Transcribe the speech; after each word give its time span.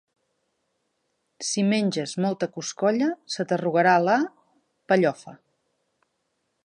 Si 1.49 1.65
menges 1.73 2.15
molta 2.25 2.49
coscolla, 2.55 3.11
se 3.35 3.45
t'arrugarà 3.53 3.93
la... 4.07 4.17
pellofa. 4.93 5.37